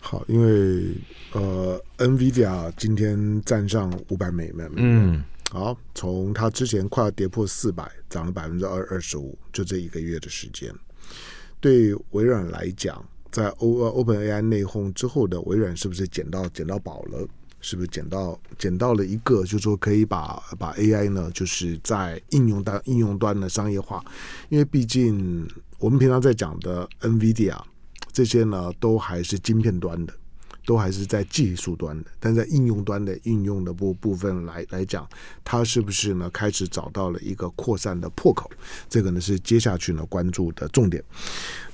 [0.00, 0.94] 好，因为
[1.32, 10.72] 呃，NVIDIA 今天站上五百美元，嗯，好，从它之前快要跌破四百，涨了百分之二二十五，就这一个月的时间。
[11.60, 17.28] 对微软来讲，在 O OpenAI 内讧之后的微软，是不是捡到捡到宝了？
[17.62, 24.04] 是不是捡到捡到了一个，就是说可以把把 AI 呢，就是在应用端应用端的商业化，
[24.50, 25.48] 因为毕竟
[25.78, 27.56] 我们平常在讲的 NVIDIA
[28.12, 30.12] 这些呢，都还是晶片端的，
[30.64, 35.08] 都还是在技术端的，但在应用端的应用的部部分来来讲，
[35.44, 38.50] 它是不是呢开始找到了一个扩散的破口？
[38.88, 41.02] 这个呢是接下去呢关注的重点。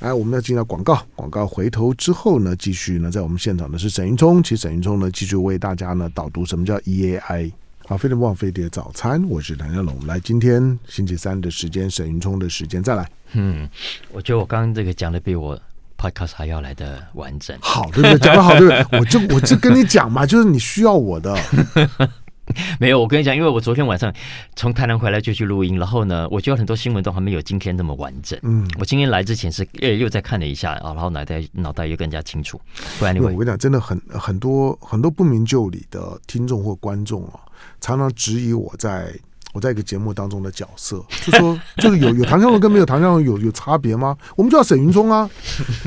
[0.01, 7.53] 来，我们要进到广告，广告回头之后呢，继续呢在我们现场的是沈云聪，其实沈云聪呢继续为大家呢导读什么叫 EAI。
[7.87, 10.07] 好，飞碟不枉飞碟早餐，我是谭家龙。
[10.07, 13.11] 来，今天星期三的时间，沈云聪的时间再来。
[13.33, 13.66] 嗯，
[14.12, 15.59] 我觉得我刚刚这个讲的比我
[15.99, 17.57] podcast 还要来的完整。
[17.61, 18.19] 好，对不对？
[18.21, 18.99] 讲的好，对不对？
[19.01, 21.37] 我就我就跟你讲嘛， 就是你需要我的。
[22.81, 24.11] 没有，我跟你讲，因为我昨天晚上
[24.57, 28.39] 从台南回来就去录音，然后呢，我觉得很多新闻都还没有今天那么完整。
[28.43, 32.59] 嗯，我今天来之前是又又再看了一下啊，然后脑袋脑袋又更加清楚。
[32.99, 37.41] 不然你我跟你讲，真的很很多很多不明就里的听众或观众啊，
[37.83, 39.13] 常常质疑我在。
[39.53, 44.17] 我在一个节目当中的角色，就说 就是有有唐湘龙跟没有唐湘龙有有差别吗？
[44.37, 45.29] 我们就叫沈云聪啊，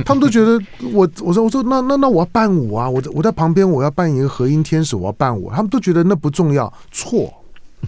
[0.06, 0.60] 他们都觉得
[0.92, 7.34] 我我说我说那那那我要伴舞啊，我在我在旁边我要扮演一个和音天使，我要伴舞，他们都觉得那不重要，错。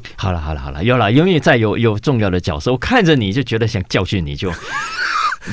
[0.15, 4.51] 好了好了好了，有了，因为在有有重要的角色，我看着你就觉得想教训你就。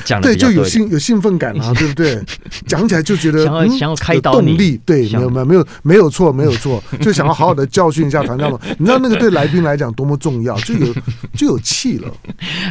[0.05, 2.21] 讲对，就有兴有兴奋感啊， 对不对？
[2.67, 8.59] 讲起来就觉得想要想要开动力对，没有没有没有没有错没有错， 就想要好好的教训一下唐湘龙。
[8.77, 10.93] 你知道那个对来宾来讲多么重要，就有
[11.33, 12.07] 就有气了。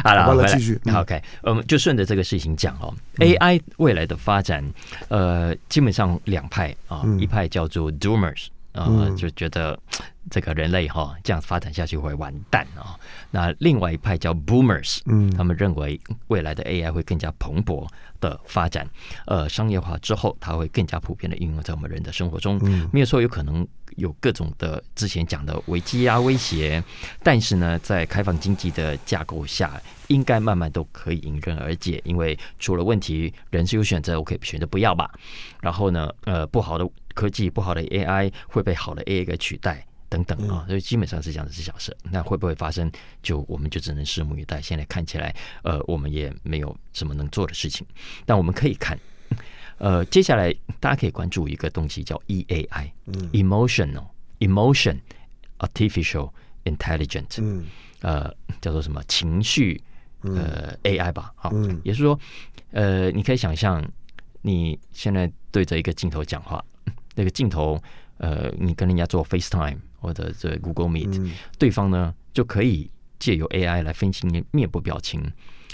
[0.03, 0.79] 好了，好了，继续。
[0.93, 2.93] OK，我们就顺着这个事情讲哦。
[3.17, 4.63] AI 未来的发展，
[5.09, 8.47] 呃，基本上两派啊，一派叫做 Doomers。
[8.73, 9.77] 呃，嗯、就觉得
[10.29, 12.95] 这个人类哈这样发展下去会完蛋啊。
[13.31, 17.87] 那另外一派叫 Boomers，嗯，他们认为未来的 AI 会更加蓬勃
[18.19, 18.87] 的发展，
[19.25, 22.59] 呃，商业化之后，它会更加普遍的应用在我们人的生活中。
[22.63, 26.83] 嗯，没有说有可能有各种的之前讲的危机啊威胁，
[27.23, 31.99] 但是呢，在开放经济的架构下，应该慢慢都可以迎刃而解。
[32.05, 35.11] 因为出了问题，人是有选择，我可以选择不要吧。
[35.61, 36.87] 然后呢，呃，不好的。
[37.13, 41.95] 科技不好的 AI 会被好的 AI 给取代，等等啊，所以基本上是这样子是小事。
[42.03, 42.91] 那会不会发生？
[43.23, 44.61] 就我们就只能拭目以待。
[44.61, 47.87] 现在看起来，呃，我们也没有什么能做的事情。
[48.25, 48.99] 但我们可以看，
[49.77, 54.07] 呃，接下来大家可以关注一个东西叫 EAI，Emotional
[54.39, 54.99] Emotion
[55.59, 56.31] Artificial
[56.65, 57.65] intelligent，嗯
[58.01, 59.81] 呃，叫做什么情绪
[60.21, 61.31] 呃 AI 吧？
[61.35, 61.51] 好，
[61.83, 62.19] 也是说，
[62.71, 63.87] 呃，你可以想象
[64.41, 66.63] 你现在对着一个镜头讲话。
[67.15, 67.81] 那个镜头，
[68.17, 75.31] 呃，你跟人家做 FaceTime 或者这 Google Meet，嗯，对方呢就可以借由 AI 来分析你面部表情，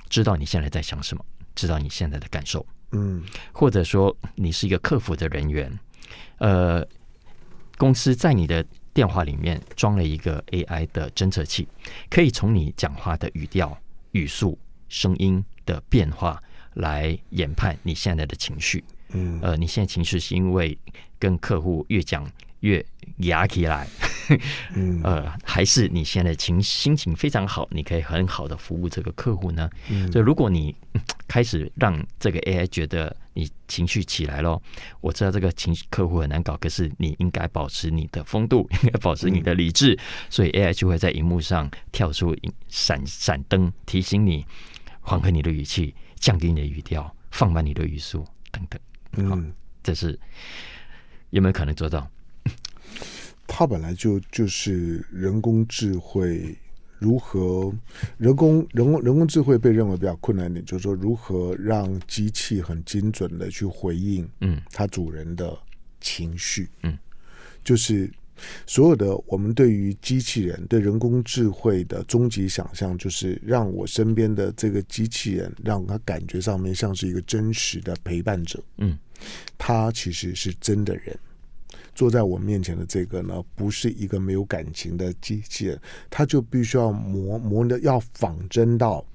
[0.09, 1.23] 知道你现在在想什么，
[1.55, 2.65] 知道你现在的感受。
[2.91, 5.79] 嗯，或者说你是一个客服的人员，
[6.37, 6.87] 呃，
[7.77, 11.67] 公司在你的电话里面装了一个 AI 的侦测器，
[12.09, 13.77] 可以从你讲话的语调、
[14.13, 16.41] 语速、声音的变化
[16.75, 18.83] 来研判你现在的情绪。
[19.13, 20.77] 嗯，呃，你现在情绪是因为
[21.19, 22.29] 跟客户越讲
[22.61, 22.83] 越
[23.17, 23.87] 牙起来，
[24.75, 29.69] 嗯， 呃，还是你现在情心情非常好，你可以很好的服务这个客户呢？
[29.89, 30.75] 嗯，所以如果你
[31.27, 34.59] 开始让这个 AI 觉得你情绪起来了，
[35.01, 42.35] 我知道这个情绪客户很难搞，可是你应该保持你的风度，应该保持你的理智，嗯，所以 AI 就会在荧幕上跳出
[42.67, 44.45] 闪闪灯，提醒你
[44.99, 48.79] 缓和你的语气，降低你的语调，放慢你的语速等等。
[49.17, 49.53] 嗯，
[49.83, 50.17] 这是
[51.31, 52.09] 有没有可能做到？
[53.47, 56.55] 它本来就就是人工智慧
[56.99, 57.73] 如何
[58.17, 65.57] 人工人工人工智慧被认为比较困难点，就是说如何让机器很精准的去回应嗯它主人的
[66.01, 66.97] 情绪嗯，
[67.63, 68.11] 就是。
[68.67, 78.63] 所有的我们对于机器人、对人工智慧的终极想象，就是让我身边的这个机器人，让他感觉上面像是一个真实的陪伴者。
[78.77, 78.95] 嗯，
[79.57, 81.17] 他其实是真的人，
[81.95, 89.05] 坐在我面前的这个呢，不是一个没有感情的机器人，他就必须要磨磨的，要仿真到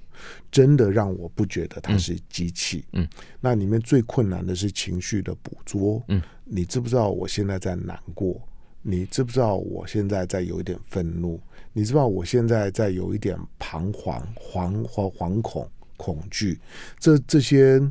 [0.51, 2.85] 真的让我不觉得他是机器。
[2.93, 3.07] 嗯，
[3.41, 6.03] 那里面最困难的是情绪的捕捉。
[6.07, 8.41] 嗯，你知不知道我现在在难过？
[8.85, 11.39] 你知不知道我现在在有一点愤怒？
[11.71, 15.65] 你知道我现在在有一点彷徨、惶惶惶恐、
[16.03, 16.59] 恐惧？
[16.99, 17.81] 这这些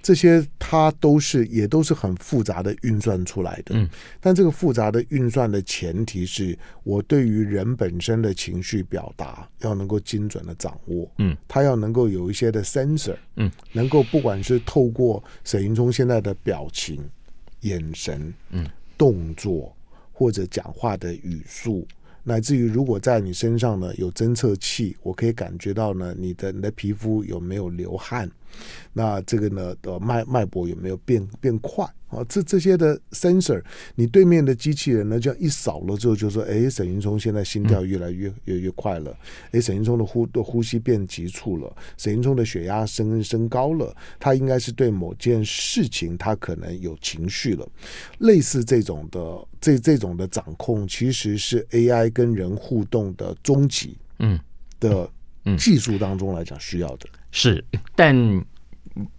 [0.00, 3.74] 这些，它都是也都是很复杂的运算出来的。
[3.74, 3.88] 嗯，
[4.20, 11.10] 但这个复杂的运算的前提是我对于人本身的情绪表达要能够精准的掌握。
[11.18, 13.16] 嗯，它要能够有一些的 sensor。
[13.34, 17.04] 嗯，能够不管是透过沈云聪现在的表情、
[17.62, 18.64] 眼神、嗯，
[18.96, 19.74] 动作。
[20.10, 21.86] 或者讲话的语速，
[22.28, 28.30] 乃至于如果在你身上呢有侦测器，我可以感觉到呢你的你的皮肤有没有流汗，
[28.92, 31.86] 那这个呢的脉脉搏有没有变变快？
[32.08, 33.62] 啊，这这些的 sensor，
[33.94, 39.14] 你对面的机器人呢，这样一扫了之后，就说：“哎，沈云聪现在心跳越来越越越快了。
[39.50, 47.68] 哎，沈云聪的呼的呼吸变急促了，沈云聪的血压升升高了，他应该是对某件事情他可能有情绪了。
[48.20, 54.40] 类似这种的这这种的掌控，其实是 AI 跟人互动的终极嗯
[54.80, 55.06] 的
[55.58, 57.00] 技术当中来讲需要的。
[57.04, 57.64] 嗯嗯、是，
[57.94, 58.44] 但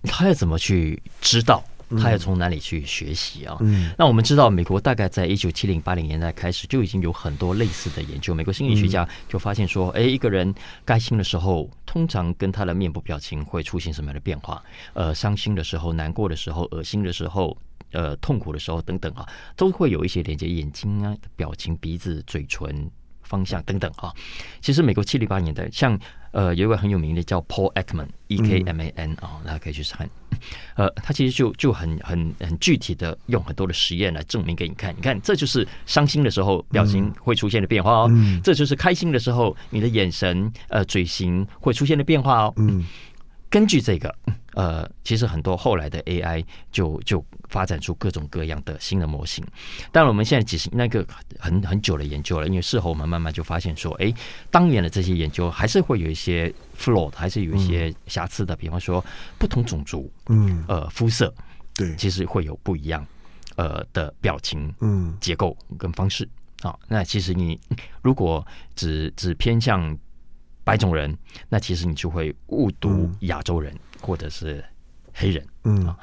[0.03, 1.63] 他要怎么去知道？
[1.99, 3.57] 他要从哪里去学习啊？
[3.61, 8.31] 嗯，那我们知道，美国大概在一九七零八零年代开始就已经有很多类似的研究。
[8.31, 10.53] 美国心理学家就发现说，哎，一个人
[10.85, 14.61] 开心的时候，通常跟他的面部表情会出现什么样的变化？
[14.93, 17.57] 呃，伤心的时候、难过的时候、恶心的时候、
[17.91, 22.87] 呃，痛苦的时候等等啊，都会有一些连接眼睛啊、表情、鼻子、嘴唇
[23.29, 24.11] 方向等等啊。
[24.59, 25.97] 其实美国七零八年代，像
[26.31, 30.09] 呃，有一位很有名的叫 Paul Ekman，E K M A N 啊，大家可以去看。
[30.75, 34.95] 呃，他其实就就很很很具体的用很多的实验来证明给你看。
[34.95, 42.53] 你看，这就是伤心的时候表情会出现的变化哦，嗯、这就是开心的时候你的眼神呃嘴型会出现的变化哦。
[42.57, 42.85] 嗯，
[43.49, 44.13] 根据这个
[44.53, 49.45] 呃，其实很多后来的 AI 就就发展出各种各样的新的模型。
[49.91, 51.05] 当然，我们现在只是那个
[51.37, 54.13] 很很久的研究了，因为事后我们慢慢就发现说，哎，
[54.49, 56.53] 当年的这些研究还是会有一些。
[56.79, 59.03] flaw 还是有一些瑕疵的，比方说
[59.37, 61.33] 不同种族，嗯，呃，肤色，
[61.75, 63.05] 对，其实会有不一样，
[63.57, 66.25] 呃的表情，嗯，结构跟方式
[66.61, 66.73] 啊。
[66.87, 67.59] 那其实你
[68.01, 69.93] 如果只只偏向
[70.63, 71.13] 白种人，
[71.49, 74.63] 那其实你就会误读亚洲人或者是
[75.13, 75.97] 黑人，嗯啊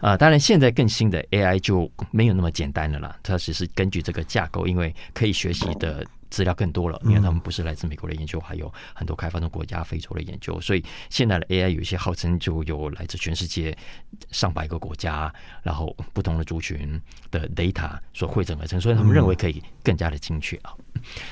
[0.00, 0.16] 啊。
[0.16, 6.06] 当然，现在更新的 AI 就没有那么简单的了，它只是根据这个架构，因为可以学习的。
[6.28, 13.74] 资料更多了，因为他们不是来自美国的研究，还有很多开发中国家、非洲的研究，所以现在的 AI 有一些号称就有来自全世界
[14.32, 15.32] 上百个国家，
[15.62, 20.74] 然后不同的族群的 data 所汇整而成，所以他们认为可以更加的精确啊。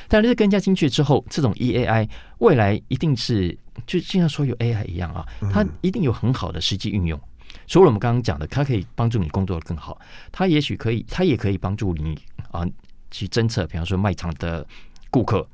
[0.07, 2.09] 但是更加精确之后，这种 EAI
[2.39, 7.21] 未来一定是就像说有 AI 一样啊，它一定有很好的实际运用。
[7.67, 9.99] 除了我们刚刚讲的，它可以帮助你工作的更好，
[10.33, 12.19] 它也许可以，它也可以帮助你
[12.51, 12.65] 啊。
[13.11, 14.67] 去侦测，比方说卖场的
[15.09, 15.47] 顾客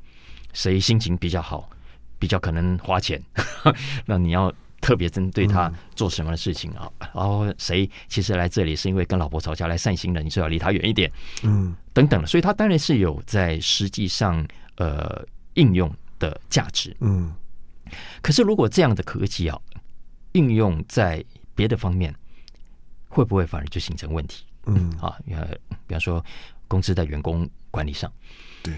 [0.55, 1.69] 谁心情比较好，
[2.19, 3.23] 比较可能花钱，
[4.07, 4.51] 那你要
[4.81, 6.91] 特别针对他做什么的事情啊？
[6.99, 11.13] 然后谁其实来这里是因为跟老婆吵架来散心的，你就要离他远一点，
[11.43, 12.27] 嗯，等等的。
[12.27, 14.43] 所以它当然是有在实际上
[14.77, 17.31] 呃应用的价值，嗯。
[18.23, 19.59] 可是如果这样的科技啊
[20.33, 21.25] 应用在
[21.55, 22.15] 别的方面，
[23.09, 24.45] 会不会反而就形成问题？
[24.67, 25.49] 嗯啊，呃
[25.87, 26.25] 比方说。
[26.71, 28.09] 公司在员工管理上，
[28.63, 28.73] 对，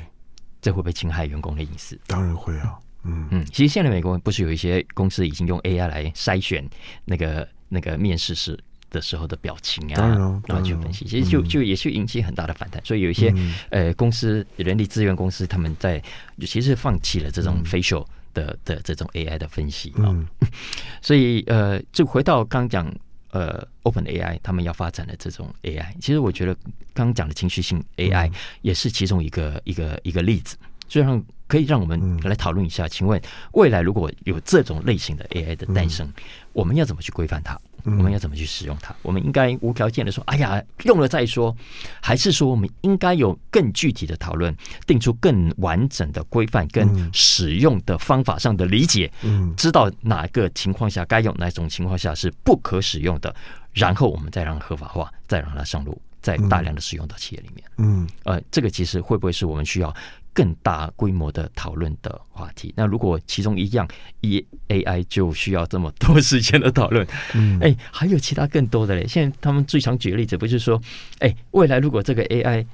[0.62, 2.00] 这会不会侵害员工的隐私？
[2.06, 3.44] 当然会啊，嗯嗯。
[3.44, 6.66] 其实现在美国不是有一些公司已经用 AI 来筛选
[7.04, 8.58] 那个那个面试时
[8.88, 12.80] 的时候的表情啊，然，然后去分析，其实就就也是引起很大的反弹。
[12.80, 13.30] 嗯、所以有一些
[13.68, 16.02] 呃公司人力资源公司，他们在
[16.46, 20.08] 其实放弃了这种 facial、嗯、的的这种 AI 的分析啊。
[20.08, 20.26] 嗯、
[21.00, 22.92] 所以呃，就回到刚讲。
[23.32, 26.54] 呃，Open AI 他们要发展的这种 AI，其实我觉得
[26.92, 28.30] 刚刚讲的情绪性 AI
[28.60, 30.54] 也是其中一个、嗯、一个一个例子，
[30.86, 32.84] 所以让可以让我们来讨论一下。
[32.84, 33.18] 嗯、请问
[33.52, 36.12] 未来如果有这种类型的 AI 的诞生，嗯、
[36.52, 37.58] 我们要怎么去规范它？
[37.84, 38.94] 我们要怎么去使用它？
[39.02, 41.54] 我们应该无条件的说：“哎呀，用了再说。”
[42.00, 44.54] 还是说我们应该有更具体的讨论，
[44.86, 49.10] 定出更完整的规范跟使用的方法上的理解？
[49.22, 53.34] 嗯，知道哪个情况下该用，哪种情况下是不可使用的，
[53.72, 57.64] 然后我们再让合法化，再让它上路，再大量的使用到企业里面。
[57.78, 59.94] 嗯，呃，这个其实会不会是我们需要？
[60.34, 62.72] 更大规模的讨论的话题。
[62.74, 63.86] 那如果其中一样
[64.22, 69.06] E A I 就需要这么多时间的讨论，嗯，哎，还有其他更多的嘞。
[69.06, 70.80] 现在他们最常举的例子不是说，
[71.18, 72.66] 哎，未来如果这个 A I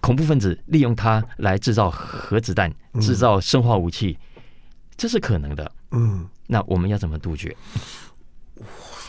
[0.00, 4.16] 恐怖分子利用它来制造核子弹、制造生化武器，
[4.96, 5.70] 这是可能的。
[5.90, 7.54] 嗯，那我们要怎么杜绝？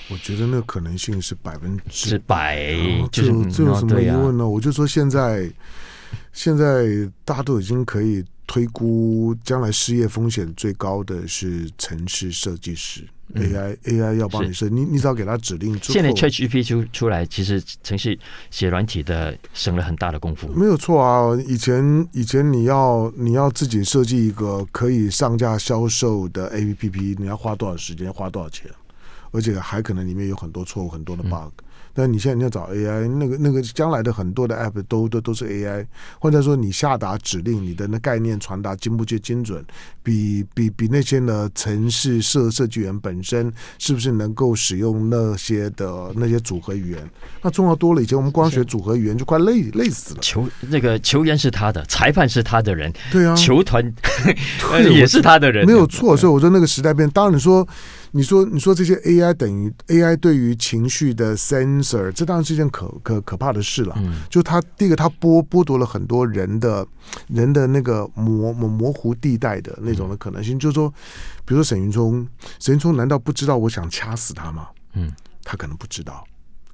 [0.10, 2.68] 我觉得那可能性是百分之百，
[3.12, 4.48] 就是这有什么疑问呢？
[4.48, 5.50] 我就说现在。
[6.38, 6.86] 现在
[7.26, 13.02] 大家都已经可以推估，将来失业风险最高的是城市设计师。
[13.34, 15.76] 嗯、AI AI 要帮你设，你你只要给他指令。
[15.82, 18.20] 现在 ChatGPT 出出来，其实程序
[18.52, 20.48] 写软体的省了很大的功夫。
[20.50, 28.70] 没有错啊，以前以前你要你要自己设计一个可以上架销售的 APP，你要花多少时间，花多少钱？
[29.32, 31.52] 而且还可能里面有很多错误，很多的 bug。
[31.62, 31.64] 嗯
[32.00, 35.84] 但你现在你要找 AI，那个那个将来的很多的 app 都都都是 AI，
[36.20, 39.66] 或者说你下达指令，你的那概念传达精不精精准，
[40.04, 47.10] 比比比那些呢城市设设计员本身是不是能够使用那些的那些组合语言，
[47.42, 48.04] 那重要多了。
[48.04, 50.20] 以前我们光学组合语言就快累累死了。
[50.22, 53.84] 球那个球员是他的，裁判是他的人，对啊，球团
[54.94, 56.16] 也是他的人，没有错。
[56.16, 57.68] 所以我说那个时代变，当然你说。
[58.12, 63.94] 你说，你说这些 AI 等于 AI 对于情绪的 sensor，这当然是一件可可可怕的事了。
[63.98, 66.88] 嗯，就他第一个，他剥剥夺了很多人的
[67.28, 70.58] 人的那个模模模糊地带的那种的可能性。
[70.58, 70.90] 嗯、就是说，
[71.46, 72.28] 比如说沈云聪，
[72.60, 74.70] 沈云聪难道不知道我想掐死他吗？
[74.94, 75.12] 嗯，
[75.44, 76.26] 他可能不知道，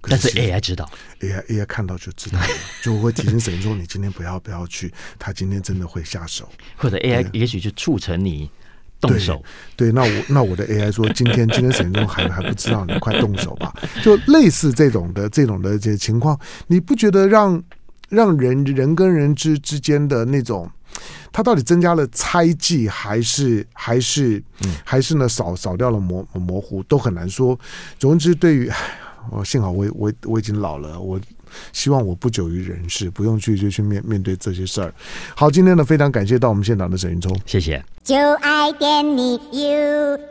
[0.01, 2.47] 但是 AI 知道，AI AI 看到就知道了，
[2.83, 8.49] 就会提醒沈云聪，你今天不要不要去，他今天真的会下手， 或者 AI 也许就促成你。
[9.07, 9.43] 动手，
[9.75, 13.73] 对，那我那我的 AI 说，今天今天沈中还还不知道，你快动手吧。
[14.01, 17.61] 就类似这种的这种的这些情况，你不觉得让
[18.09, 20.69] 让人人跟人之之间的那种，
[21.31, 24.41] 他到底增加了猜忌，还是还是
[24.83, 27.59] 还是呢少少掉了模模糊，都很难说。
[27.99, 28.71] 总之，对于
[29.29, 31.19] 我幸好我我我已经老了，我。
[31.71, 34.93] 希望我不久于人世，不用去就去面面对这些事儿。
[35.35, 37.83] 好，今天呢，非常感谢到我们现场的沈云聪，谢谢。
[38.03, 40.23] 就爱点你 UFO。